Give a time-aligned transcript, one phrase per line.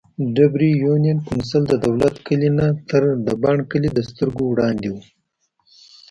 [0.35, 5.09] ډېرۍ يونېن کونسل ددولت کلي نه تر د بڼ کلي دسترګو وړاندې وو ـ